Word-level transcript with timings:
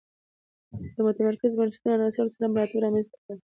د 0.95 0.97
متمرکزو 1.07 1.59
بنسټونو 1.59 1.93
عناصر 1.95 2.19
او 2.21 2.27
سلسله 2.29 2.47
مراتب 2.53 2.77
رامنځته 2.83 3.15
کړل. 3.23 3.37